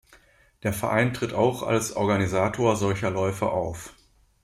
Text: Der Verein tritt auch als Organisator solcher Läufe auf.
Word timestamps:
Der 0.63 0.73
Verein 0.73 1.13
tritt 1.13 1.31
auch 1.31 1.61
als 1.61 1.95
Organisator 1.95 2.75
solcher 2.75 3.11
Läufe 3.11 3.51
auf. 3.51 3.93